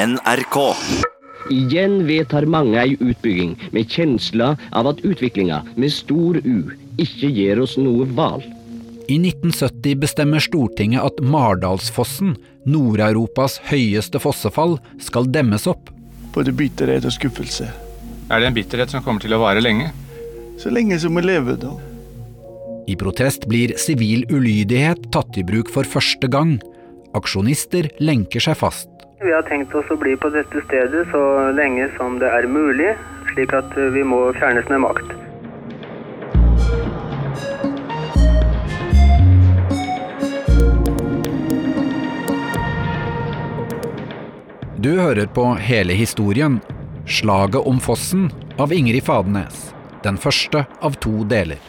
[0.00, 0.56] NRK.
[1.50, 7.60] Igjen vedtar mange ei utbygging med kjensla av at utviklinga med stor U ikke gir
[7.60, 8.46] oss noe valg.
[9.10, 15.90] I 1970 bestemmer Stortinget at Mardalsfossen, Nord-Europas høyeste fossefall, skal demmes opp.
[16.32, 17.68] Både bitterhet og skuffelse.
[18.30, 19.90] Er det en bitterhet som kommer til å vare lenge?
[20.62, 21.74] Så lenge som vi lever, da.
[22.88, 26.56] I protest blir sivil ulydighet tatt i bruk for første gang.
[27.18, 28.89] Aksjonister lenker seg fast.
[29.22, 31.18] Vi har tenkt oss å bli på dette stedet så
[31.52, 32.94] lenge som det er mulig,
[33.34, 35.10] slik at vi må fjernes med makt.
[44.80, 46.56] Du hører på hele historien,
[47.04, 49.74] Slaget om fossen, av Ingrid Fadenes.
[50.00, 51.60] Den første av to deler.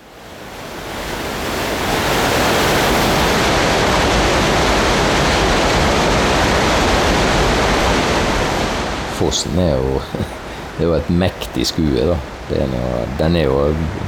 [9.21, 10.01] Fossen er jo,
[10.75, 12.09] det er jo et mektig skue.
[12.09, 12.17] da.
[12.51, 13.59] Er jo, den er jo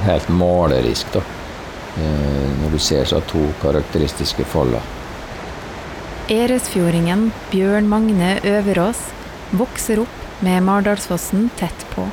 [0.08, 1.22] helt malerisk, da.
[2.02, 4.81] Eh, når du ser så to karakteristiske faller.
[6.33, 9.02] Eresfjordingen Bjørn Magne Øverås
[9.53, 12.08] vokser opp med Mardalsfossen tett på.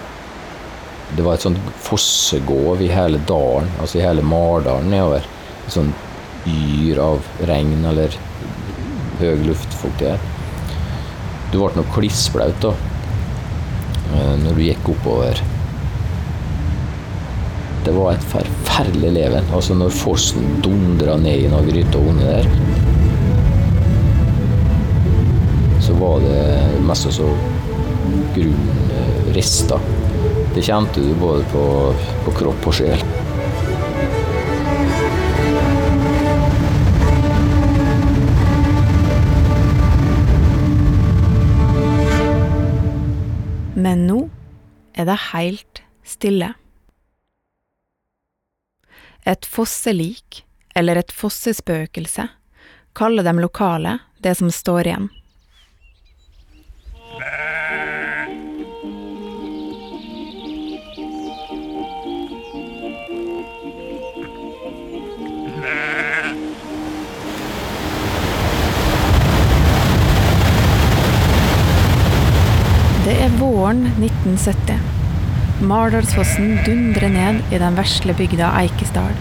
[1.17, 5.25] Det var et sånt fossegåv i hele dalen, altså i hele Mardalen nedover.
[5.64, 8.14] Et sånt yr av regn eller
[9.20, 10.29] høy luftfuktighet.
[11.51, 12.75] Du ble nok klissblaut da,
[14.42, 15.41] når du gikk oppover.
[17.84, 19.44] Det var et forferdelig leven.
[19.56, 22.44] Altså når fossen dundra ned i noen gryter under der,
[25.80, 26.42] så var det
[26.86, 27.28] mest så
[28.36, 29.80] grunnrester.
[30.55, 31.64] Det kjente du både på,
[32.27, 33.00] på kropp og sjel.
[43.81, 44.27] Men nå
[44.92, 46.50] er det helt stille.
[49.25, 50.42] Et fosselik,
[50.77, 52.27] eller et fossespøkelse,
[52.96, 55.08] kaller de lokale det som står igjen.
[73.30, 74.79] Er våren 1970.
[75.63, 79.14] Mardalsfossen dundrer ned i den vesle bygda Eikesdal.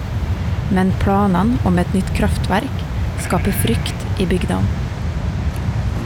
[0.73, 2.83] Men planene om et nytt kraftverk
[3.25, 4.65] skaper frykt i bygdene.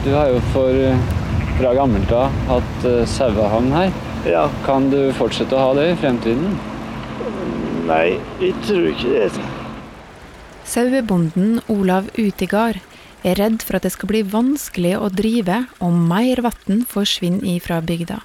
[0.04, 0.80] Du har jo for,
[1.58, 3.92] fra gammelt av hatt uh, sauehavn her.
[4.28, 4.48] Ja.
[4.66, 6.58] Kan du fortsette å ha det i fremtiden?
[7.88, 9.46] Nei, jeg tror ikke det.
[10.68, 12.80] Sauebonden Olav Utigard
[13.24, 17.80] er redd for at det skal bli vanskelig å drive om mer vann forsvinner ifra
[17.80, 18.20] bygda.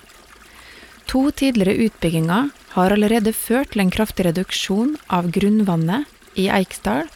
[1.10, 7.08] To tidligere utbygginger har allerede ført til en kraftig reduksjon av grunnvannet i Eiksdal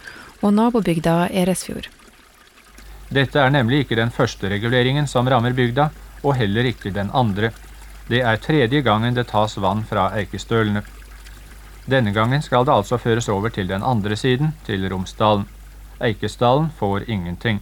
[0.42, 1.92] og nabobygda Eresfjord.
[3.14, 5.92] Dette er nemlig ikke den første reguleringen som rammer bygda,
[6.24, 7.52] og heller ikke den andre.
[8.10, 10.82] Det er tredje gangen det tas vann fra Eikestølene.
[11.86, 15.46] Denne gangen skal det altså føres over til den andre siden, til Romsdalen.
[16.02, 17.62] Eikesdalen får ingenting.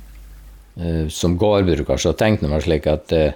[0.76, 3.34] Eh, Som gårdbruker så tenkte man slik at eh,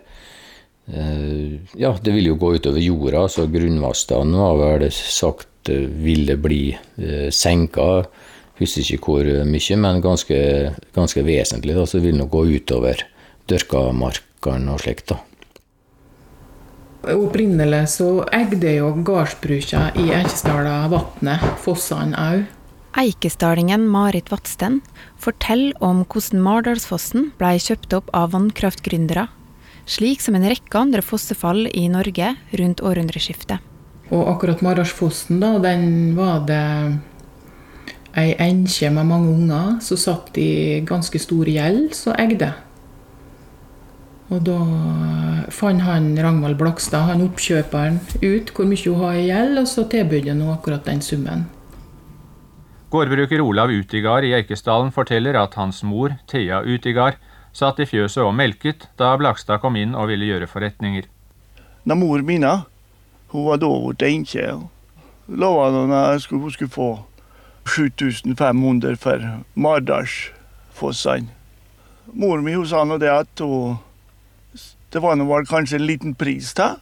[0.88, 6.76] eh, ja, det vil jo gå utover jorda, så grunnvannstanden var vel sagt ville bli
[7.34, 8.04] senka.
[8.60, 10.38] Husker ikke hvor mye, men ganske,
[10.94, 11.74] ganske vesentlig.
[11.74, 13.02] Da, så vil det gå utover
[13.50, 15.10] dyrkamarkene og slikt.
[15.10, 15.18] da.
[17.16, 22.46] Opprinnelig så eide jo gårdsbrukene i Eikesdala vatnet, fossene òg.
[22.96, 24.78] Eikesdalingen Marit Vatsten
[25.20, 29.26] forteller om hvordan Mardalsfossen ble kjøpt opp av vannkraftgründere,
[29.84, 33.60] slik som en rekke andre fossefall i Norge rundt århundreskiftet.
[34.16, 36.62] Og akkurat Mardalsfossen, da, den var det
[38.16, 42.54] ei enke med mange unger som satt i ganske stor gjeld, som eide.
[44.32, 44.62] Og da
[45.52, 49.84] fant han Ragnvald Blakstad, han oppkjøperen, ut hvor mye hun har i gjeld, og så
[49.92, 51.46] tilbød han akkurat den summen.
[52.96, 57.18] Gårdbruker Olav Utigard i Eikesdalen forteller at hans mor, Thea Utigard,
[57.52, 61.10] satt i fjøset og melket da Blakstad kom inn og ville gjøre forretninger.
[61.84, 62.46] Når mor min
[63.34, 64.46] hun var da blitt enke,
[65.28, 66.88] lova hun at hun skulle få
[67.68, 69.28] 7500 for
[69.60, 71.28] Mardalsfossene.
[72.14, 73.76] Mor mi sa nå det at hun
[74.94, 76.78] Det var nå kanskje en liten pris da,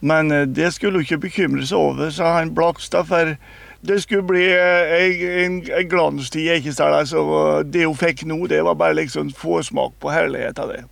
[0.00, 3.36] men eh, det skulle hun ikke bekymre seg over, sa han Blakstad, for
[3.80, 6.94] det skulle bli eh, en, en glanstid i Eikestad.
[6.94, 10.84] Altså, det hun fikk nå, det var bare liksom forsmak på herligheten av det.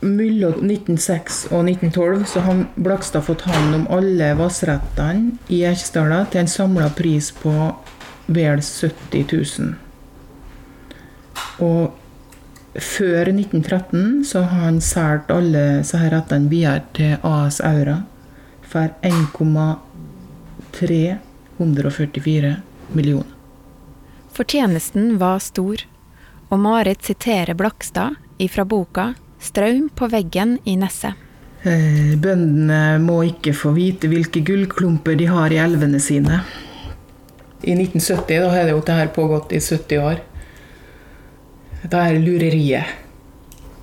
[0.00, 6.40] mellom 1906 og 1912 så har Blakstad fått hånd om alle vassrettene i Eikesdala til
[6.40, 7.52] en samla pris på
[8.26, 9.26] vel 70
[9.60, 9.74] 000.
[11.60, 11.92] Og
[12.80, 17.98] før 1913 så har han solgt alle disse rettene videre til AS Aura
[18.70, 18.88] for
[21.60, 22.56] 1,344
[22.92, 23.36] millioner.
[24.32, 25.82] Fortjenesten var stor,
[26.48, 31.14] og Marit siterer Blakstad ifra boka 'Straum på veggen i Nesset'.
[31.62, 36.40] Eh, bøndene må ikke få vite hvilke gullklumper de har i elvene sine.
[37.62, 40.20] I 1970 da har det jo dette pågått i 70 år.
[41.82, 42.96] Det er lureriet.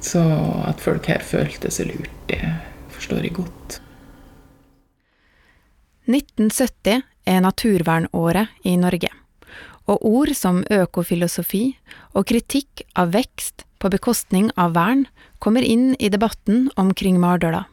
[0.01, 0.21] Så
[0.65, 2.41] at folk her følte seg lurt, det
[2.93, 3.79] forstår jeg godt.
[6.07, 9.11] 1970 er naturvernåret i Norge,
[9.87, 11.77] og ord som økofilosofi
[12.15, 15.05] og kritikk av vekst på bekostning av vern
[15.43, 17.65] kommer inn i debatten omkring Mardøla.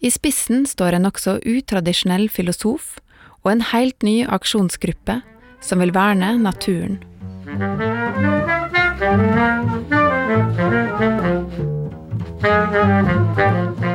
[0.00, 2.98] I spissen står en nokså utradisjonell filosof
[3.42, 5.20] og en helt ny aksjonsgruppe
[5.64, 7.00] som vil verne naturen.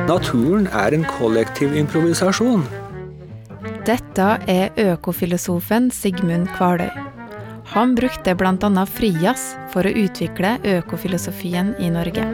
[0.08, 2.66] Naturen er en kollektiv improvisasjon.
[3.84, 6.88] Dette er økofilosofen Sigmund Kvaløy.
[7.74, 8.84] Han brukte bl.a.
[8.88, 12.24] frijazz for å utvikle økofilosofien i Norge.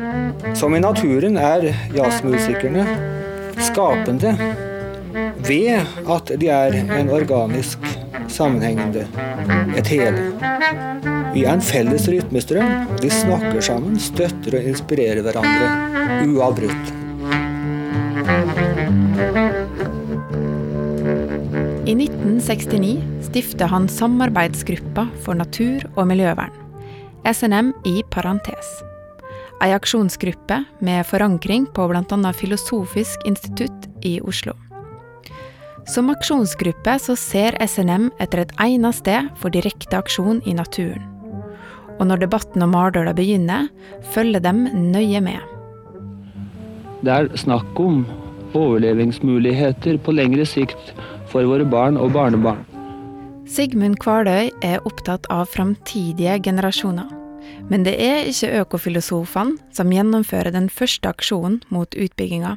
[0.54, 1.66] Som i naturen er
[1.96, 2.84] jazzmusikerne
[3.66, 4.36] skapende
[5.48, 7.82] ved at de er en organisk
[8.30, 9.08] sammenhengende,
[9.74, 10.30] et hele.
[11.34, 12.94] Vi er en felles rytmestrøm.
[13.02, 16.99] De snakker sammen, støtter og inspirerer hverandre uavbrutt.
[21.90, 26.52] I 1969 stifta han Samarbeidsgruppa for natur- og miljøvern,
[27.26, 28.68] SNM i parentes.
[29.58, 32.32] Ei aksjonsgruppe med forankring på bl.a.
[32.38, 34.54] Filosofisk institutt i Oslo.
[35.90, 41.02] Som aksjonsgruppe så ser SNM etter et egnet sted for direkte aksjon i naturen.
[41.98, 43.66] Og når debatten om Mardøla begynner,
[44.14, 45.42] følger dem nøye med.
[47.02, 48.04] Det er snakk om
[48.54, 50.94] overlevingsmuligheter på lengre sikt
[51.30, 52.66] for våre barn og barnebarn.
[53.50, 57.08] Sigmund Kvaløy er opptatt av framtidige generasjoner.
[57.70, 62.56] Men det er ikke økofilosofene som gjennomfører den første aksjonen mot utbygginga.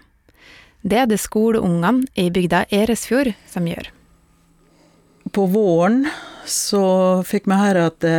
[0.84, 3.88] Det er det skoleungene i bygda Eresfjord som gjør.
[5.34, 6.04] På våren
[6.50, 6.84] så
[7.26, 8.18] fikk vi høre at det,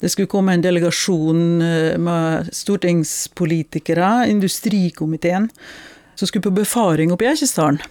[0.00, 5.50] det skulle komme en delegasjon eh, med stortingspolitikere, industrikomiteen,
[6.14, 7.82] som skulle på befaring oppe i Eikesdalen.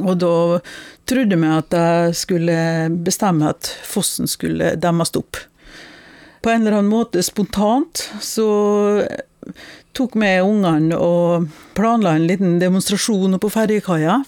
[0.00, 0.34] Og da
[1.08, 2.56] trodde vi at de skulle
[3.04, 5.36] bestemme at fossen skulle demmes opp.
[6.40, 8.48] På en eller annen måte spontant så
[9.96, 14.22] tok vi ungene og planla en liten demonstrasjon på ferjekaia.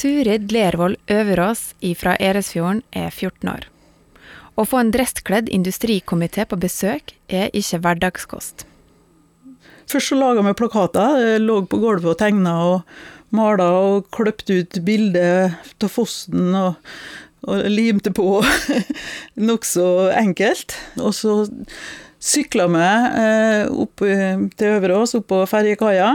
[0.00, 3.68] Turid Lervold Øverås fra Eresfjorden er 14 år.
[4.54, 8.66] Å få en dresskledd industrikomité på besøk er ikke hverdagskost.
[9.90, 11.38] Først så laga vi plakater.
[11.42, 12.94] Lå på gulvet og tegna og
[13.34, 16.80] mala og kløpte ut bilder av fossen og,
[17.48, 18.42] og limte på.
[19.48, 20.76] Nokså enkelt.
[21.00, 21.38] Og så
[22.24, 22.84] sykla vi
[23.20, 26.10] eh, opp til Øverås, opp på ferjekaia.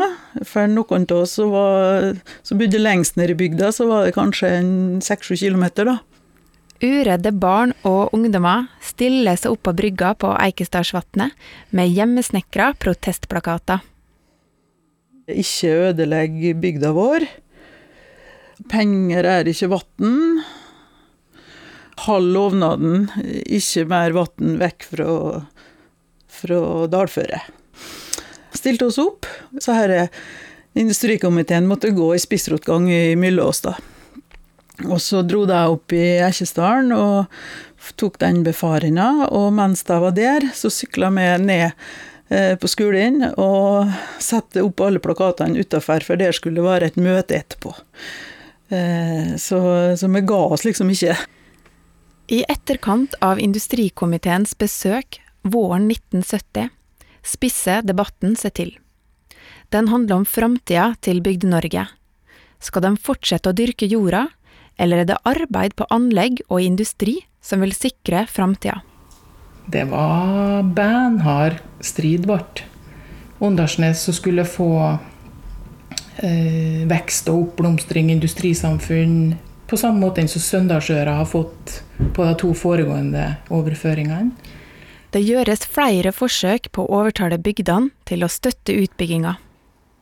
[0.48, 4.54] For noen av oss som, bodde lengst nede i bygda, så var det kanskje
[5.06, 6.00] seks-sju kilometer, da.
[6.80, 11.36] Uredde barn og ungdommer stiller seg opp på brygga på Eikestadsvatnet
[11.76, 13.84] med hjemmesnekra protestplakater.
[15.30, 17.26] Ikke ødelegg bygda vår.
[18.72, 20.42] Penger er ikke vann.
[22.06, 23.08] Halv lovnaden,
[23.46, 25.14] ikke mer vann vekk fra,
[26.42, 27.56] fra dalføret.
[28.56, 29.28] Stilte oss opp,
[29.62, 29.94] så her
[30.80, 33.76] industrikomiteen måtte gå i spissrotgang i Myllås, da.
[34.88, 37.28] Og så dro de opp i Eikesdalen og
[38.00, 41.90] tok den befaringa, og mens de var der, så sykla vi ned
[42.30, 43.90] på skolen og
[44.22, 47.74] sette opp alle plakatene utafor, for der skulle det være et møte etterpå.
[48.70, 49.60] Eh, så,
[49.98, 51.16] så vi ga oss liksom ikke.
[52.30, 56.70] I etterkant av industrikomiteens besøk våren 1970
[57.26, 58.76] spisser debatten seg til.
[59.74, 61.88] Den handler om framtida til Bygde-Norge.
[62.62, 64.28] Skal de fortsette å dyrke jorda,
[64.78, 68.82] eller er det arbeid på anlegg og industri som vil sikre framtida?
[69.72, 72.64] Det var beinhard strid, vårt.
[73.40, 74.98] Åndalsnes som skulle få
[76.18, 79.36] eh, vekst og oppblomstring, industrisamfunn,
[79.70, 81.84] på samme måte som Søndalsøra har fått
[82.16, 84.34] på de to foregående overføringene.
[85.14, 89.38] Det gjøres flere forsøk på å overtale bygdene til å støtte utbygginga.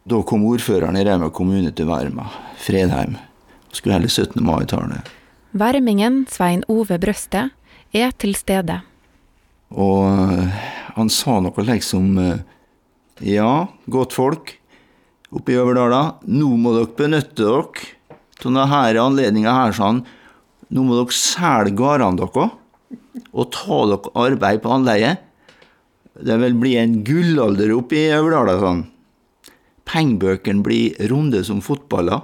[0.07, 2.31] Da kom ordføreren i Rauma kommune til Verma,
[2.63, 3.19] Fredheim,
[3.67, 4.39] og skulle holde 17.
[4.43, 5.03] mai-tale.
[5.51, 7.49] Værmingen Svein Ove Brøste
[7.91, 8.85] er til stede.
[9.75, 10.61] Og eh,
[10.95, 12.45] han sa noe liksom eh,
[13.27, 14.53] Ja, godt folk
[15.33, 20.05] oppe i Øverdala, nå må dere benytte dere av denne anledninga her, sånn.
[20.71, 22.55] Nå må dere selge gårdene deres
[23.33, 25.15] og ta dere arbeid på anleie.
[26.17, 28.85] Det vil bli en gullalder oppe i Øverdala, sånn.
[29.87, 32.23] Pengebøkene blir runde som fotballer.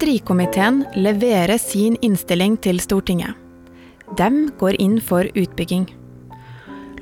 [0.00, 3.34] Industrikomiteen leverer sin innstilling til Stortinget.
[4.16, 5.82] De går inn for utbygging.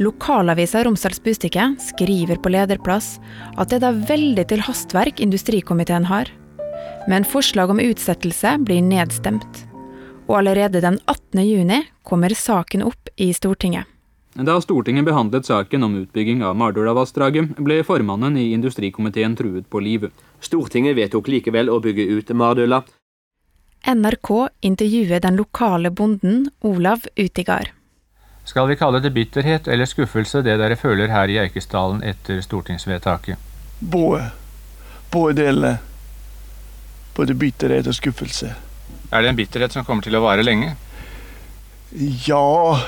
[0.03, 3.21] Lokalavisa Romsdals Bustikke skriver på lederplass
[3.55, 6.27] at det er da veldig til hastverk industrikomiteen har.
[7.07, 9.63] Men forslag om utsettelse blir nedstemt.
[10.27, 11.45] Og allerede den 18.
[11.47, 13.87] juni kommer saken opp i Stortinget.
[14.39, 20.13] Da Stortinget behandlet saken om utbygging av Mardøla-vassdraget, ble formannen i industrikomiteen truet på livet.
[20.39, 22.85] Stortinget vedtok likevel å bygge ut Mardøla.
[23.83, 24.31] NRK
[24.63, 27.73] intervjuer den lokale bonden Olav Utigard.
[28.47, 33.43] Skal vi kalle det bitterhet eller skuffelse, det dere føler her i Eikesdalen etter stortingsvedtaket?
[33.81, 34.31] Både.
[35.11, 35.75] Både delene.
[37.19, 38.55] Både bitterhet og skuffelse.
[39.11, 40.77] Er det en bitterhet som kommer til å vare lenge?
[42.29, 42.79] Ja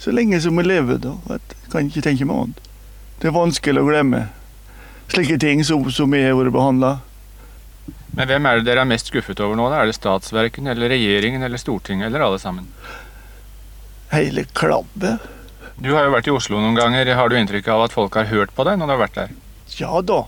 [0.00, 1.14] Så lenge som vi lever, da.
[1.28, 2.68] Jeg kan ikke tenke meg annet.
[3.20, 4.22] Det er vanskelig å glemme
[5.12, 6.92] slike ting som, som vi har vært behandla.
[8.16, 9.68] Men hvem er det dere er mest skuffet over nå?
[9.70, 9.82] da?
[9.82, 12.70] Er det statsverken, eller regjeringen, eller Stortinget, eller alle sammen?
[14.14, 15.28] Hele klabbet.
[15.80, 17.12] Du har jo vært i Oslo noen ganger.
[17.16, 19.36] Har du inntrykk av at folk har hørt på deg når du har vært der?
[19.78, 20.24] Ja da.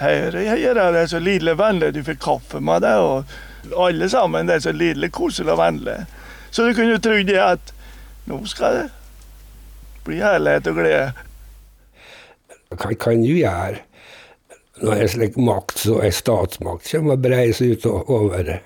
[0.00, 1.92] Her, her er det så lille vennlig.
[1.98, 5.98] Du fikk kaffe med deg, og alle sammen det er så lille, koselig og vennlig.
[6.50, 7.74] Så du kunne jo tro det at
[8.30, 8.88] nå skal det
[10.06, 11.12] bli herlighet og glede.
[12.70, 13.82] Hva kan du gjøre
[14.80, 18.60] når en slik makt som en statsmakt kommer og breier seg utover?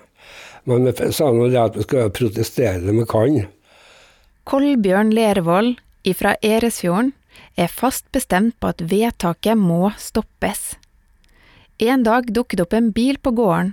[0.68, 3.42] Men vi sa nå det at vi skal protestere det vi kan.
[4.48, 5.76] Kolbjørn Lervold
[6.16, 7.14] fra Eresfjorden
[7.56, 10.74] er fast bestemt på at vedtaket må stoppes.
[11.82, 13.72] En dag dukker det opp en bil på gården,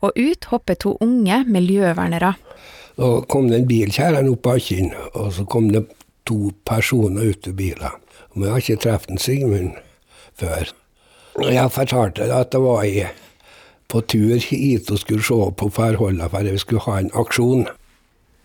[0.00, 2.34] og ut hopper to unge miljøvernere.
[2.96, 5.86] Da kom det en bil kjærende opp bakken, og så kom det
[6.30, 7.98] to personer ute i bilen.
[8.30, 9.74] Og vi har ikke truffet Sigmund
[10.38, 10.70] før.
[11.42, 13.10] Jeg fortalte at det var jeg
[13.90, 17.66] på tur hit og skulle se på forholdene for vi skulle ha en aksjon.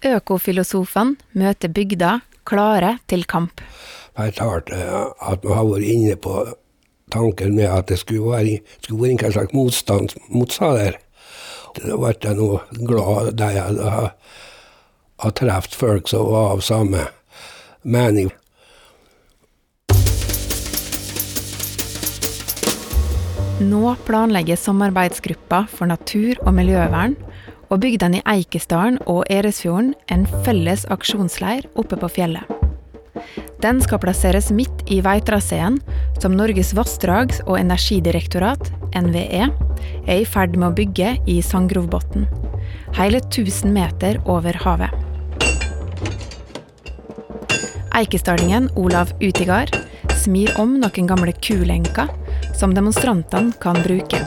[0.05, 3.61] Økofilosofene møter bygda klare til kamp.
[4.17, 4.77] Jeg Fortalte
[5.21, 6.35] at vi har vært inne på
[7.11, 10.97] tanken med at det skulle være, skulle være en slags motstand mot der.
[11.75, 12.49] Da ble jeg nå
[12.87, 13.75] glad da jeg
[15.19, 17.07] hadde truffet folk som var av samme
[17.85, 18.33] mening.
[23.61, 27.15] Nå planlegger samarbeidsgruppa for natur- og miljøvern
[27.69, 32.43] og bygdene i Eikesdalen og Eresfjorden en felles aksjonsleir oppe på fjellet.
[33.63, 35.79] Den skal plasseres midt i veitraseen
[36.19, 39.47] som Norges vassdrags- og energidirektorat, NVE,
[40.05, 42.27] er i ferd med å bygge i Sandgrovbotn.
[42.99, 45.04] Hele 1000 meter over havet.
[47.95, 49.71] Eikesdalingen Olav Utigard
[50.19, 52.09] smir om noen gamle kulenker
[52.59, 54.19] som demonstrantene kan bruke.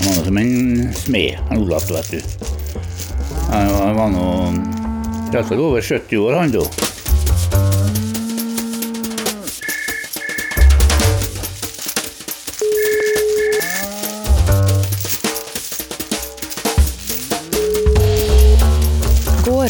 [0.00, 2.20] Han var som en smed, han Olav, vet du.
[3.52, 4.26] Han var nå
[5.60, 6.64] over 70 år, han da.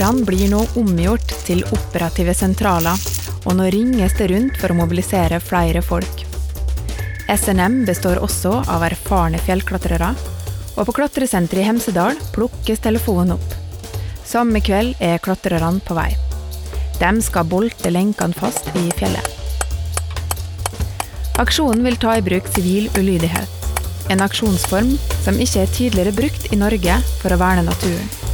[0.07, 2.95] Gårdene blir nå omgjort til operative sentraler,
[3.43, 6.21] og nå ringes det rundt for å mobilisere flere folk.
[7.27, 10.13] SNM består også av erfarne fjellklatrere,
[10.77, 13.57] og på klatresenteret i Hemsedal plukkes telefonen opp.
[14.23, 16.13] Samme kveld er klatrerne på vei.
[17.01, 19.27] De skal bolte lenkene fast i fjellet.
[21.43, 23.67] Aksjonen vil ta i bruk sivil ulydighet,
[24.15, 24.95] en aksjonsform
[25.27, 28.25] som ikke er tidligere brukt i Norge for å verne naturen.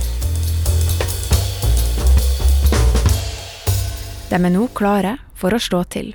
[4.33, 6.15] De er nå klare for å slå til.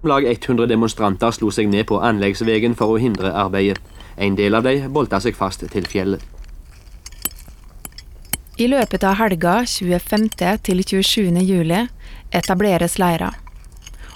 [0.00, 3.82] Om lag 100 demonstranter slo seg ned på anleggsvegen for å hindre arbeidet.
[4.16, 6.22] En del av dem bolta seg fast til fjellet.
[8.60, 10.28] I løpet av helga 25.
[10.62, 11.42] til 27.
[11.42, 11.82] juli
[12.30, 13.32] etableres leira.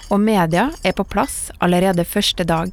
[0.09, 2.69] og media er på plass allerede første dag.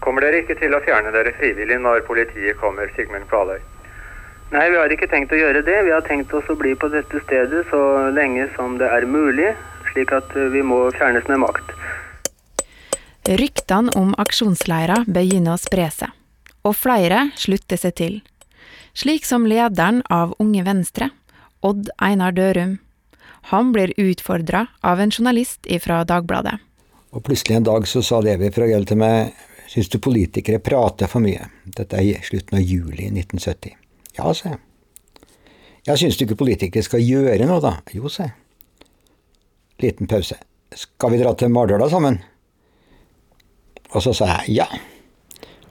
[0.00, 3.58] Kommer dere ikke til å fjerne dere frivillig når politiet kommer, Sigmund Kvaløy?
[4.52, 5.76] Nei, vi har ikke tenkt å gjøre det.
[5.86, 7.80] Vi har tenkt oss å bli på dette stedet så
[8.14, 9.54] lenge som det er mulig,
[9.92, 11.72] slik at vi må fjernes med makt.
[13.24, 16.10] Ryktene om aksjonsleira begynner å spre seg,
[16.62, 18.18] og flere slutter seg til.
[18.94, 21.08] Slik som lederen av Unge Venstre,
[21.64, 22.76] Odd Einar Dørum.
[23.50, 26.58] Han blir utfordra av en journalist fra Dagbladet.
[27.14, 29.34] Og plutselig en dag så sa Levi Fragell til meg
[29.74, 31.48] Syns du politikere prater for mye?
[31.64, 33.83] Dette er i slutten av juli 1970.
[34.18, 34.60] Ja, sa jeg.
[35.84, 37.76] Ja, syns du ikke politikere skal gjøre noe, da?
[37.92, 38.36] Jo, sa jeg.
[39.82, 40.38] Liten pause.
[40.74, 42.20] Skal vi dra til Mardøla sammen?
[43.94, 44.68] Og så sa jeg ja.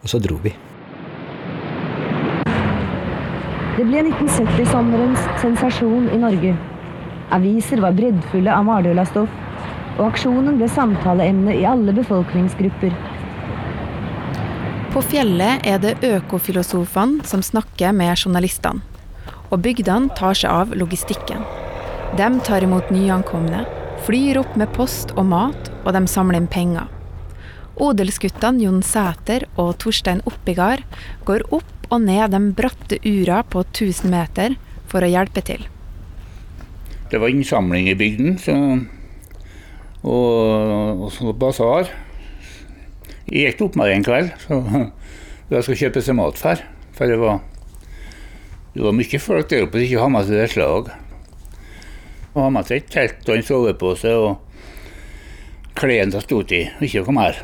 [0.03, 0.51] Og så dro vi.
[3.73, 6.53] Det ble 1970-sommerens sensasjon i Norge.
[7.33, 9.31] Aviser var breddfulle av Mardøla-stoff,
[9.97, 12.93] og aksjonen ble samtaleemne i alle befolkningsgrupper.
[14.93, 18.83] På fjellet er det økofilosofene som snakker med journalistene.
[19.49, 21.41] Og bygdene tar seg av logistikken.
[22.13, 23.63] De tar imot nyankomne,
[24.05, 26.91] flyr opp med post og mat, og de samler inn penger.
[27.81, 30.85] Odelsguttene Jon Sæter og Torstein Oppigard
[31.25, 34.59] går opp og ned de bratte ura på 1000 meter
[34.93, 35.65] for å hjelpe til.
[37.09, 38.61] Det var innsamling i bygden, så,
[40.05, 41.89] og, og så basar.
[43.33, 44.59] Jeg gikk opp meg en kveld så
[45.49, 46.59] jeg skulle kjøpe seg mat for.
[46.93, 47.39] For det var,
[48.75, 50.91] det var mye folk der oppe som ikke hadde med seg det slag.
[52.33, 57.01] Og hadde med seg et telt og en sovepose og klærne de sto i, ikke
[57.07, 57.41] noe mer.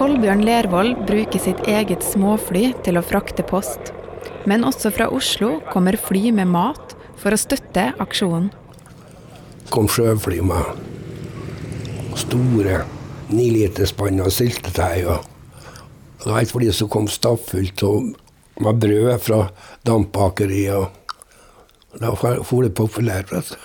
[0.00, 3.92] Kolbjørn Lervold bruker sitt eget småfly til å frakte post.
[4.48, 8.50] Men også fra Oslo kommer fly med mat for å støtte aksjonen.
[9.68, 12.84] kom sjøfly med store
[13.30, 15.06] niliterspann av syltetøy.
[15.06, 15.24] og
[16.24, 18.14] Det var et fly som kom stappfullt og-
[18.60, 19.50] med brød fra
[19.84, 20.88] dampbakeriet.
[22.00, 23.30] Da for det populært.
[23.32, 23.56] vet du.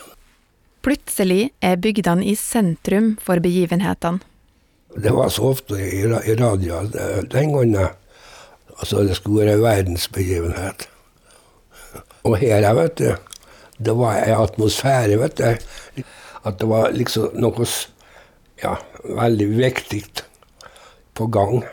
[0.82, 4.20] Plutselig er bygdene i sentrum for begivenhetene.
[4.98, 7.90] Det var så ofte i, i radio eh, den gangen.
[8.80, 10.88] Altså, det skulle være verdensbegivenhet.
[12.24, 13.16] Og her, vet du,
[13.80, 16.04] det var en atmosfære, vet du.
[16.46, 17.66] At det var liksom noe
[18.64, 20.04] ja, veldig viktig
[21.14, 21.64] på gang.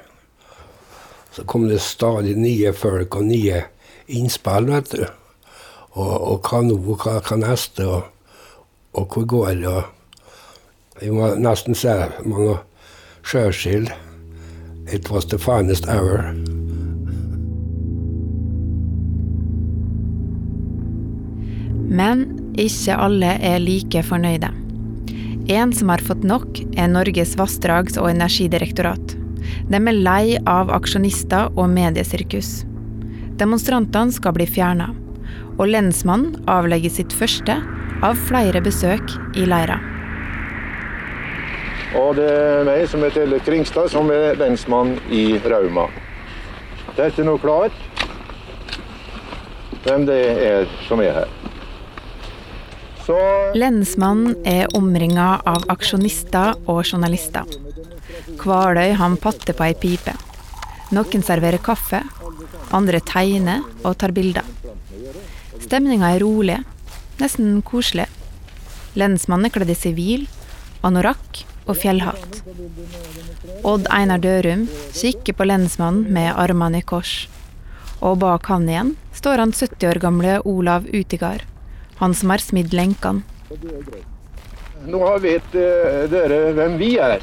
[1.32, 3.62] Så kom det stadig nye folk og nye
[4.06, 5.04] innspill, vet du.
[5.96, 8.64] Og, og hva nå, hva, hva neste, og,
[8.96, 9.76] og hvor går det?
[11.00, 11.94] Vi må nesten se
[12.24, 12.58] mange
[13.26, 13.90] Churchill.
[14.92, 16.32] It was the finest hour.
[21.90, 22.26] Men
[22.58, 24.65] ikke alle er like fornøyde.
[25.48, 29.12] En som har fått nok, er Norges vassdrags- og energidirektorat.
[29.70, 32.64] De er lei av aksjonister og mediesirkus.
[33.38, 34.88] Demonstrantene skal bli fjerna,
[35.54, 37.60] og lensmannen avlegger sitt første
[38.02, 39.78] av flere besøk i leira.
[41.94, 45.86] Og det er meg som heter Elle Kringstad, som er lensmann i Rauma.
[46.96, 47.76] Det er noe klart
[49.86, 51.30] hvem det er som er her.
[53.06, 53.16] Så
[53.54, 57.46] Lensmannen er omringa av aksjonister og journalister.
[58.40, 60.16] Kvaløy han patter på ei pipe.
[60.94, 62.02] Noen serverer kaffe,
[62.74, 64.46] andre tegner og tar bilder.
[65.62, 66.58] Stemninga er rolig,
[67.22, 68.08] nesten koselig.
[68.98, 70.26] Lensmannen er kledd i sivil,
[70.86, 72.42] anorakk og fjellhatt.
[73.66, 77.26] Odd Einar Dørum kikker på lensmannen med armene i kors.
[78.02, 81.46] Og bak han igjen står han 70 år gamle Olav Utigard,
[81.98, 83.22] han som har smidd lenkene.
[84.86, 87.22] nå vet eh, dere hvem vi er.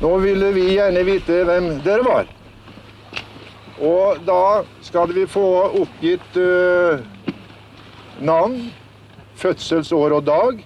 [0.00, 2.32] Nå ville vi gjerne vite hvem dere var.
[3.76, 5.46] Og da skal vi få
[5.82, 7.04] oppgitt eh,
[8.20, 8.72] navn,
[9.36, 10.60] fødselsår og dag,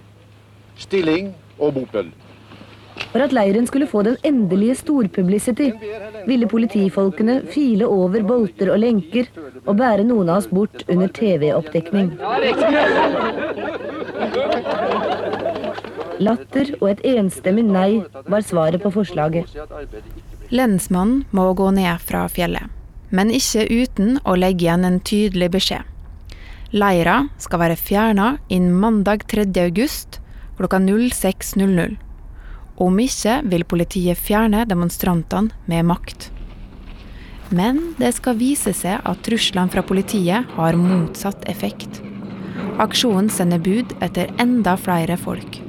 [0.78, 2.12] stilling og bopel.
[3.11, 5.70] For at leiren skulle få den endelige storpublicity,
[6.27, 9.31] ville politifolkene file over bolter og lenker
[9.64, 12.12] og bære noen av oss bort under TV-oppdekning.
[16.20, 19.49] Latter og et enstemmig nei var svaret på forslaget.
[20.55, 22.68] Lensmannen må gå ned fra fjellet,
[23.11, 25.83] men ikke uten å legge igjen en tydelig beskjed.
[26.70, 29.49] Leira skal være fjerna innen mandag 3.
[29.64, 30.20] august
[30.61, 31.96] klokka 06.00.
[32.80, 36.30] Om ikke vil politiet fjerne demonstrantene med makt.
[37.50, 42.00] Men det skal vise seg at truslene fra politiet har motsatt effekt.
[42.80, 45.60] Aksjonen sender bud etter enda flere folk.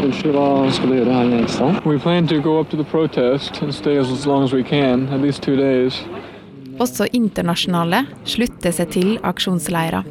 [0.00, 1.82] Unnskyld, hva skal du gjøre her i Eikstad?
[1.84, 5.08] Vi planlegger å gå opp til protesten og stå så lenge vi kan, we can,
[5.12, 6.04] at least two days.
[6.80, 10.06] Også internasjonale slutter seg til aksjonsleirer.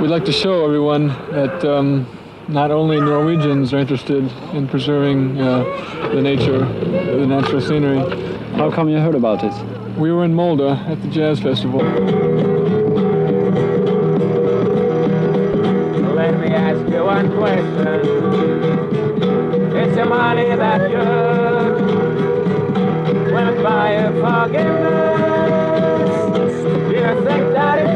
[0.00, 2.06] We'd like to show everyone that um,
[2.48, 5.64] not only Norwegians are interested in preserving uh,
[6.14, 7.98] the nature, the natural scenery.
[8.56, 9.52] How come you heard about it?
[9.96, 11.80] We were in Molde at the jazz festival.
[16.14, 18.00] Let me ask you one question.
[19.76, 20.98] Is the money that you
[23.34, 25.56] will buy a forgiveness?
[26.88, 27.95] Do you think that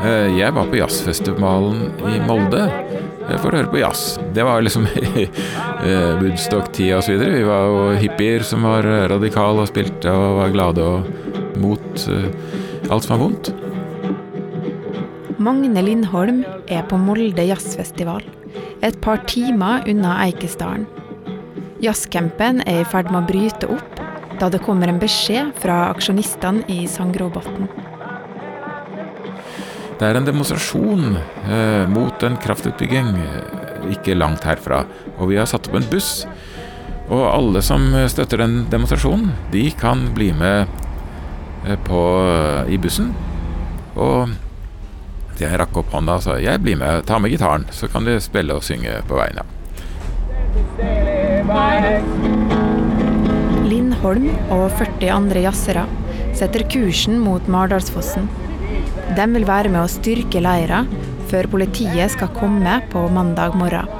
[0.00, 4.14] Jeg var på jazzfestivalen i Molde eh, for å høre på jazz.
[4.32, 5.26] Det var liksom i
[5.86, 7.20] eh, Woodstock-tida osv.
[7.20, 12.30] Vi var jo hippier som var radikale og spilte og var glade og mot eh,
[12.88, 13.52] alt som var vondt.
[15.40, 18.24] Magne Lindholm er på Molde jazzfestival,
[18.84, 20.88] et par timer unna Eikesdalen.
[21.80, 24.02] Jazzcampen er i ferd med å bryte opp
[24.40, 27.89] da det kommer en beskjed fra aksjonistene i Sangrobotn.
[30.00, 31.18] Det er en demonstrasjon
[31.52, 34.86] eh, mot en kraftutbygging eh, ikke langt herfra.
[35.18, 36.24] Og vi har satt opp en buss.
[37.12, 40.72] Og alle som støtter den demonstrasjonen, de kan bli med
[41.68, 42.00] eh, på,
[42.72, 43.12] i bussen.
[44.00, 44.32] Og
[45.36, 48.16] jeg rakk opp hånda og sa jeg blir med, ta med gitaren, så kan du
[48.24, 49.44] spille og synge på veien.
[53.68, 55.84] Lindholm og 40 andre jazzere
[56.32, 58.32] setter kursen mot Mardalsfossen.
[59.16, 60.84] De vil være med å styrke leira
[61.30, 63.90] før politiet skal komme på mandag morgen.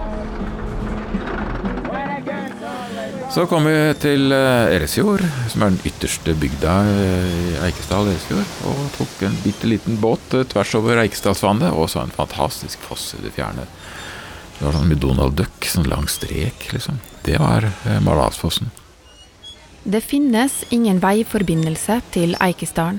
[3.31, 8.55] Så kom vi til eh, Eresfjord, som er den ytterste bygda eh, i Eikesdal Eresfjord,
[8.67, 13.13] og tok en bitte liten båt eh, tvers over Eikesdalsvannet, og så en fantastisk foss
[13.15, 13.69] i det fjerne.
[14.57, 16.99] Det var sånn med Donald Duck, sånn lang strek, liksom.
[17.23, 17.69] Det var
[18.03, 18.73] Malasfossen.
[19.87, 22.99] Det finnes ingen veiforbindelse til Eikesdalen.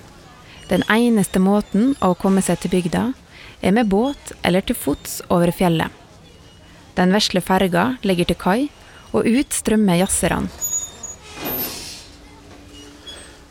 [0.72, 3.10] Den eneste måten å komme seg til bygda
[3.60, 5.92] er med båt eller til fots over fjellet.
[6.96, 8.60] Den vesle ferga ligger til kai,
[9.12, 10.48] og ut strømmer jazzerne.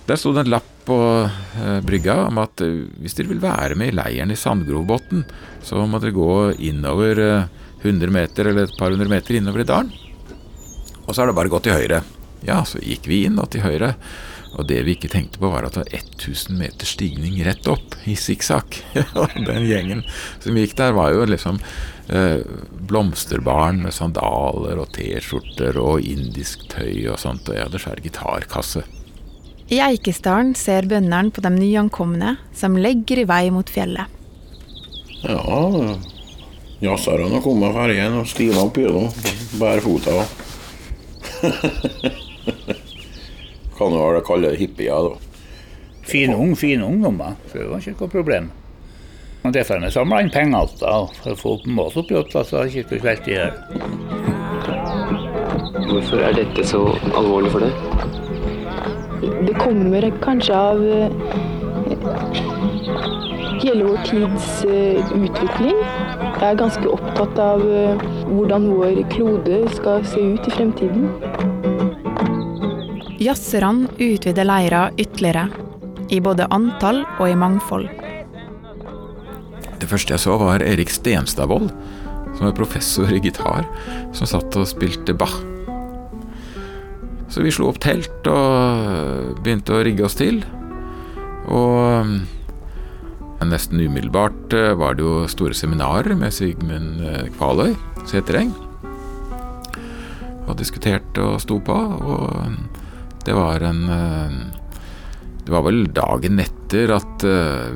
[0.09, 0.97] Der sto det en lapp på
[1.29, 5.21] eh, brygga om at eh, hvis dere vil være med i leiren i Sandgrovbotn,
[5.63, 6.33] så må dere gå
[6.71, 9.93] innover eh, 100 meter eller et par hundre meter innover i dalen.
[11.05, 12.01] Og så er det bare å gå til høyre.
[12.49, 13.93] Ja, så gikk vi inn og til høyre.
[14.59, 17.95] Og det vi ikke tenkte på, var at det var 1000 meter stigning rett opp
[18.11, 18.81] i sikksakk.
[19.49, 20.03] Den gjengen
[20.43, 21.61] som gikk der, var jo liksom
[22.11, 22.43] eh,
[22.91, 27.49] blomsterbarn med sandaler og T-skjorter og indisk tøy og sånt.
[27.49, 28.85] Og jeg hadde svær gitarkasse.
[29.71, 34.19] I Eikesdalen ser bøndene på de nyankomne som legger i vei mot fjellet.
[35.21, 35.95] Ja,
[36.81, 39.13] jazzerne har kommet fergen og stina opp gjennom
[39.61, 40.25] bærefota.
[43.81, 45.15] Kan jo vel kalle hippier, da.
[46.11, 48.51] Fine, ung, fin ungdommer, så det var ikke noe problem.
[49.41, 50.97] Og Derfor har vi samla inn penger alt da.
[51.23, 53.47] for å få mat oppi åtta, så har ikke.
[55.91, 56.83] Hvorfor er dette så
[57.17, 57.73] alvorlig for deg?
[59.49, 61.11] Det kommer kanskje av eh,
[63.65, 65.81] hele vår tids eh, utvikling.
[66.41, 71.60] Jeg er ganske opptatt av eh, hvordan vår klode skal se ut i fremtiden.
[73.21, 75.51] Jazzerne utvider leira ytterligere,
[76.09, 77.85] i både antall og i mangfold.
[79.77, 81.69] Det første jeg så, var Erik Stenstadvold,
[82.39, 83.69] som er professor i gitar,
[84.17, 85.37] som satt og spilte Bach.
[87.29, 90.41] Så vi slo opp telt og begynte å rigge oss til.
[91.53, 92.09] Og
[93.45, 97.77] nesten umiddelbart eh, var det jo store seminarer med Sigmund eh, Kvaløy,
[98.09, 98.57] Setereng.
[100.49, 101.77] Og diskuterte og sto på.
[101.77, 102.80] Og
[103.27, 104.39] det var en eh,
[105.41, 107.25] Det var vel dagen etter at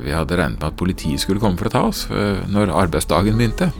[0.05, 2.05] vi hadde regnet med at politiet skulle komme for å ta oss,
[2.47, 3.71] når arbeidsdagen begynte.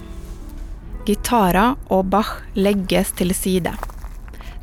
[1.07, 3.75] Gitarer og Bach legges til side.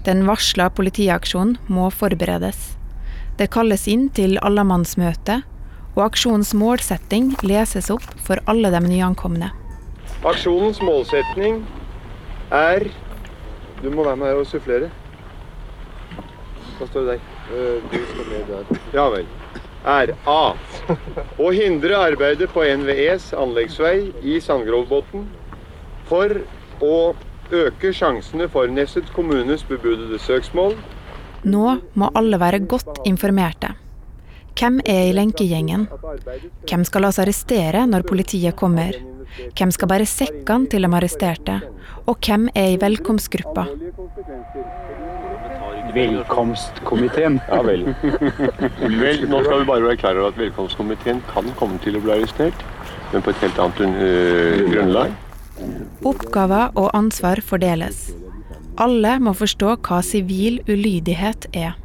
[0.04, 2.58] Den varsla politiaksjonen må forberedes.
[3.38, 5.44] Det kalles inn til allemannsmøte,
[5.94, 9.52] og aksjonens målsetting leses opp for alle de nyankomne.
[10.26, 11.62] Aksjonens målsetning
[12.54, 12.90] er
[13.82, 14.92] Du må være med her og sufflere.
[16.82, 17.82] Hva står det der?
[17.91, 18.80] Du skal med der.
[18.96, 19.28] Ja vel.
[19.86, 20.54] Er A.
[21.38, 25.28] Å hindre arbeidet på NVEs anleggsvei i Sandgrovbotn
[26.10, 26.41] for
[26.82, 26.96] å
[27.54, 30.74] øke sjansene for Nesset kommunes bebudede søksmål.
[31.46, 33.76] Nå må alle være godt informerte.
[34.58, 35.86] Hvem er i lenkegjengen?
[36.65, 38.98] Hvem skal la oss arrestere når politiet kommer?
[39.54, 41.62] Hvem skal bære sekkene til de arresterte?
[42.10, 43.70] Og hvem er i velkomstgruppa?
[45.93, 47.39] Velkomstkomiteen.
[47.49, 47.86] Ja vel.
[49.01, 49.25] vel.
[49.30, 52.65] Nå skal vi bare være klar over at velkomstkomiteen kan komme til å bli arrestert,
[53.12, 55.15] men på et helt annet øh, grunnlag.
[56.06, 58.12] Oppgaver og ansvar fordeles.
[58.80, 61.75] Alle må forstå hva sivil ulydighet er.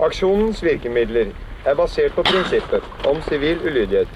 [0.00, 1.32] Aksjonens virkemidler
[1.66, 4.12] er basert på prinsippet om sivil ulydighet.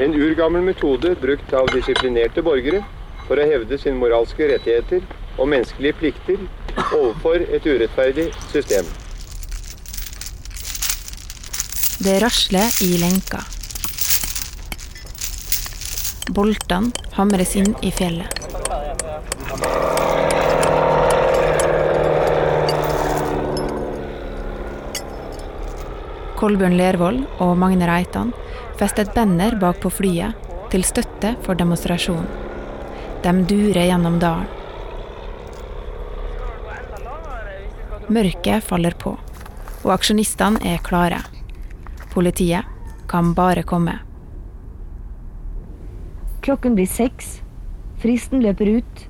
[0.00, 2.82] En urgammel metode brukt av disiplinerte borgere
[3.28, 5.04] for å hevde sine moralske rettigheter
[5.38, 6.46] og menneskelige plikter
[6.82, 8.86] overfor et urettferdig system.
[12.04, 13.40] Det rasler i lenka.
[16.34, 18.40] Boltene hamres inn i fjellet.
[26.40, 28.34] Kolbjørn Lervold og Magne Reitan
[28.80, 32.26] festet banner bak på flyet til støtte for demonstrasjonen.
[33.24, 34.63] De durer gjennom dalen.
[38.14, 39.16] Mørket faller på,
[39.82, 41.22] og aksjonistene er klare.
[42.12, 42.68] Politiet
[43.10, 43.96] kan bare komme.
[46.44, 47.40] Klokken blir seks.
[47.98, 49.02] Fristen løper ut,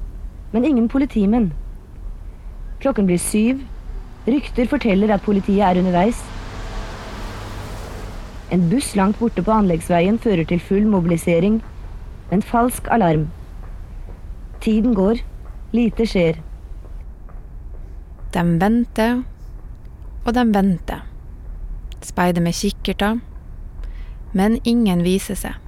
[0.55, 1.51] men ingen politimenn.
[2.81, 3.61] Klokken blir syv.
[4.25, 6.23] Rykter forteller at politiet er underveis.
[8.55, 11.61] En buss langt borte på anleggsveien fører til full mobilisering.
[12.33, 13.29] En falsk alarm.
[14.65, 15.21] Tiden går.
[15.77, 16.41] Lite skjer.
[18.35, 19.23] De venter,
[20.25, 21.05] og de venter.
[22.05, 23.21] Speider med kikkerter.
[24.35, 25.61] Men ingen viser seg.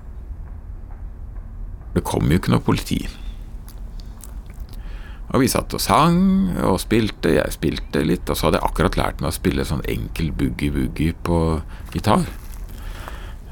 [1.94, 2.98] Det kom jo ikke noe politi.
[5.32, 6.18] Og vi satt og sang
[6.64, 7.36] og spilte.
[7.36, 11.14] Jeg spilte litt, og så hadde jeg akkurat lært meg å spille sånn enkel boogie-woogie
[11.26, 11.40] på
[11.94, 12.26] gitar.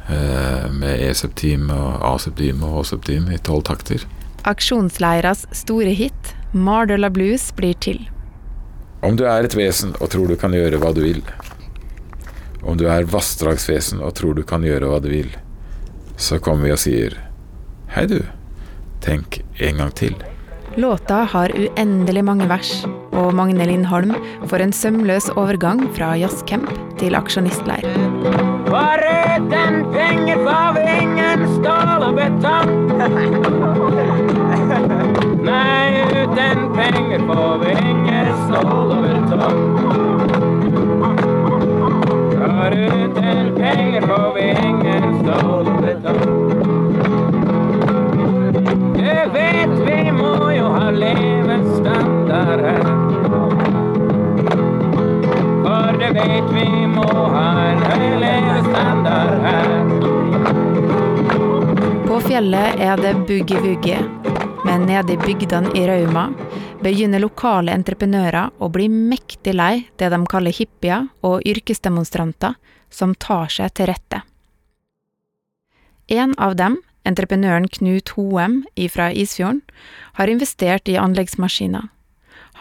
[0.04, 4.04] Eh, med E-septim og A-septim og H-septim i tolv takter.
[4.44, 8.02] Aksjonsleiras store hit, Mardøla Blues, blir til.
[9.04, 11.20] Om du er et vesen og tror du kan gjøre hva du vil.
[12.64, 15.28] Om du er vassdragsvesen og tror du kan gjøre hva du vil.
[16.16, 17.18] Så kommer vi og sier
[17.92, 18.22] Hei, du.
[19.04, 20.16] Tenk en gang til.
[20.80, 22.70] Låta har uendelig mange vers,
[23.12, 24.16] og Magne Lindholm
[24.50, 27.84] får en sømløs overgang fra jazzcamp til aksjonistleir.
[28.72, 32.74] Foruten penger får vi ingen stål og betong.
[35.44, 39.62] Nei, uten penger får vi ingen stål og betong.
[42.38, 46.24] Foruten penger får vi ingen stål og betong.
[48.96, 52.84] Du vet vi må jo ha levestandard her.
[55.66, 59.68] For du vet vi må ha en høy levestandard her.
[62.08, 64.00] På fjellet er det boogie-woogie,
[64.64, 66.28] men nede i bygdene i Rauma
[66.82, 72.56] begynner lokale entreprenører å bli mektig lei det de kaller hippier og yrkesdemonstranter
[72.90, 74.22] som tar seg til rette.
[76.12, 79.62] En av dem, entreprenøren Knut Hoem fra Isfjorden,
[80.20, 81.88] har investert i anleggsmaskiner.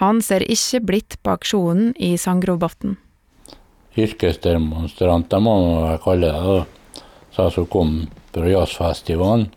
[0.01, 2.95] Han ser ikke blitt på aksjonen i Sandgrovbotn.
[3.95, 6.33] yrkesdemonstranter, må man kalle det.
[6.33, 7.03] da.
[7.33, 9.47] Så som kom fra jazzfestivalen,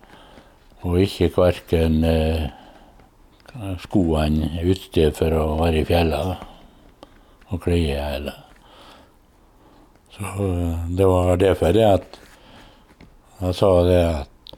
[0.87, 2.47] og ikke verken eh,
[3.83, 6.45] skoene utstyr for å være i fjellet
[7.51, 8.39] og klær heller.
[10.15, 12.21] Så eh, det var derfor det at
[13.37, 14.55] jeg sa det at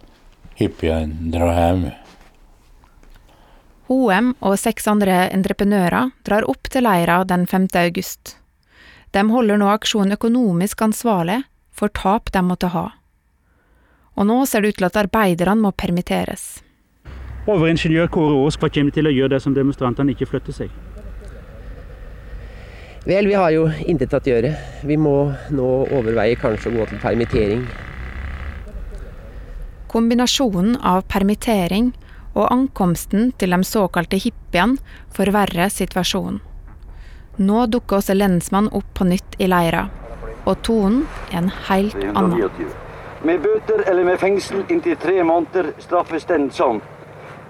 [0.59, 1.89] hippiene drar hjem.
[3.89, 7.71] Hoem og seks andre entreprenører drar opp til leira den 5.
[7.81, 8.37] august.
[9.17, 11.41] De holder nå aksjonen økonomisk ansvarlig
[11.73, 12.91] for tap de måtte ha.
[14.19, 16.59] Og nå ser det ut til at arbeiderne må permitteres.
[17.49, 20.73] Overingeniør Kåre Aas, hva kommer til å gjøre dersom demonstrantene ikke flytter seg?
[23.07, 24.51] Vel, vi har jo intet å gjøre.
[24.85, 25.15] Vi må
[25.55, 27.63] nå overveie kanskje å gå til permittering.
[29.89, 31.95] Kombinasjonen av permittering
[32.35, 34.77] og ankomsten til de såkalte hippiene
[35.15, 36.43] forverrer situasjonen.
[37.39, 39.87] Nå dukker også lensmannen opp på nytt i leira,
[40.43, 42.88] og tonen er en helt annen.
[43.23, 46.81] Med bøter eller med fengsel inntil tre måneder straffes den som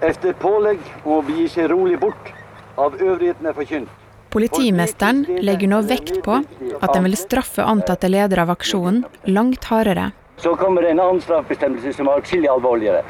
[0.01, 2.31] efter pålegg om å begi seg rolig bort
[2.79, 3.89] av øvrighetene forkynt.
[4.33, 10.11] Politimesteren legger nå vekt på at den vil straffe antatte ledere av aksjonen langt hardere.
[10.37, 13.01] Så kommer det en annen straffbestemmelse som er atskillig alvorligere,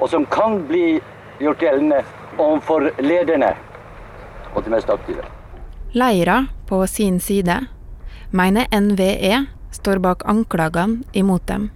[0.00, 1.00] og som kan bli
[1.40, 2.02] gjort gjeldende
[2.38, 3.54] overfor lederne
[4.54, 5.24] og de mest aktive.
[5.96, 7.56] Leira, på sin side,
[8.30, 11.70] mener NVE står bak anklagene imot dem,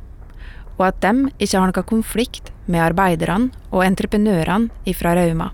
[0.81, 5.51] og at de ikke har noen konflikt med arbeiderne og entreprenørene fra Rauma.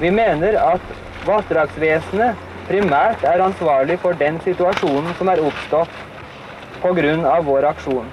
[0.00, 0.92] Vi mener at
[1.26, 5.92] Vassdragsvesenet primært er ansvarlig for den situasjonen som er oppstått
[6.80, 7.40] pga.
[7.44, 8.08] vår aksjon.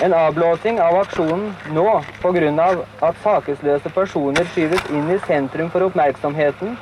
[0.00, 1.86] En avblåsing av aksjonen nå
[2.22, 2.68] pga.
[3.02, 6.78] at sakesløse personer skyves inn i sentrum for oppmerksomheten,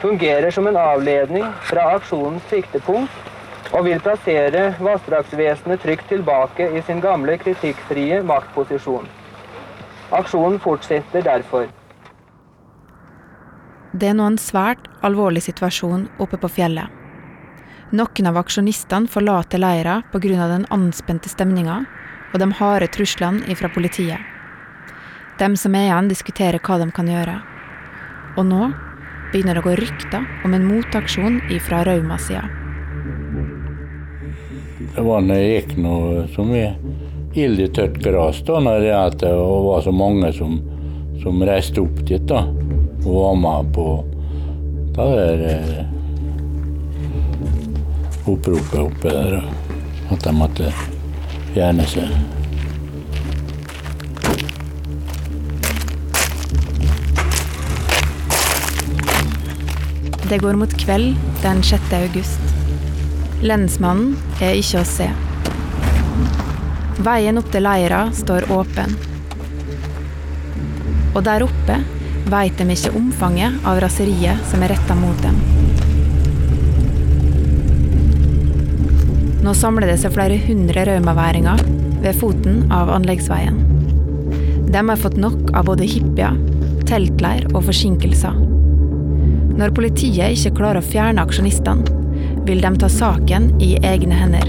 [0.00, 3.31] fungerer som en avledning fra aksjonens siktepunkt
[3.72, 9.08] og vil plassere Vassdragsvesenet trygt tilbake i sin gamle kritikkfrie maktposisjon.
[10.12, 11.70] Aksjonen fortsetter derfor.
[13.92, 16.88] Det er nå en svært alvorlig situasjon oppe på fjellet.
[17.92, 20.48] Noen av aksjonistene forlater leira pga.
[20.48, 21.84] den anspente stemninga
[22.32, 24.20] og de harde truslene fra politiet.
[25.38, 27.42] De som er igjen, diskuterer hva de kan gjøre.
[28.36, 28.72] Og nå
[29.32, 32.61] begynner det å gå rykter om en motaksjon ifra Rauma-sida.
[34.94, 36.74] Det var når jeg gikk noe så mye
[37.32, 40.58] ild i tørt gress, da når det, det var så mange som,
[41.22, 42.42] som reiste opp dit da,
[43.06, 43.86] og var med på
[44.92, 45.82] det der eh,
[48.28, 49.40] oppropet oppe der.
[50.12, 50.68] At de måtte
[51.54, 52.12] fjerne seg.
[60.28, 61.94] Det går mot kveld den 6.
[61.96, 62.51] august.
[63.42, 65.08] Lensmannen er ikke å se.
[67.02, 68.92] Veien opp til leira står åpen.
[71.10, 71.80] Og der oppe
[72.30, 75.40] veit de ikke omfanget av raseriet som er retta mot dem.
[79.42, 81.64] Nå samler det seg flere hundre raumaværinger
[82.04, 83.58] ved foten av anleggsveien.
[84.70, 86.38] De har fått nok av både hippier,
[86.86, 88.38] teltleir og forsinkelser.
[89.58, 92.01] Når politiet ikke klarer å fjerne aksjonistene,
[92.46, 94.48] vil de ta saken i egne hender.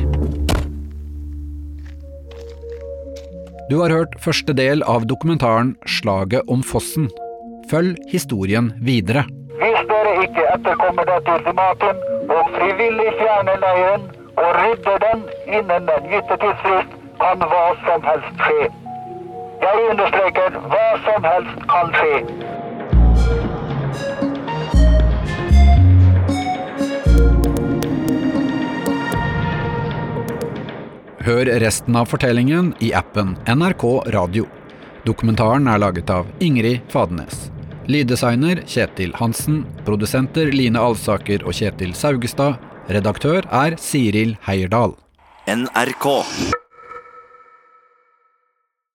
[3.69, 7.09] Du har hørt første del av dokumentaren 'Slaget om fossen'.
[7.71, 9.23] Følg historien videre.
[9.61, 11.97] Hvis dere ikke etterkommer dette ultimatum
[12.35, 14.03] og frivillig fjerner leiren
[14.41, 15.19] og rydder den
[15.57, 18.63] innen den gitte tidsfrist, kan hva som helst skje.
[19.65, 22.15] Jeg understreker hva som helst kan skje.
[31.23, 34.43] Hør resten av fortellingen i appen NRK Radio.
[35.07, 37.45] Dokumentaren er laget av Ingrid Fadenes.
[37.87, 39.61] Lyddesigner Kjetil Hansen.
[39.87, 42.59] Produsenter Line Alsaker og Kjetil Saugestad.
[42.91, 44.97] Redaktør er Siril Heierdal.
[45.47, 46.11] NRK.